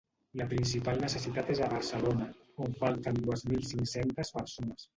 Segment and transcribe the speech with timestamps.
[0.39, 2.31] La principal necessitat és a Barcelona,
[2.67, 4.87] on falten dues mil cinc-centes persones.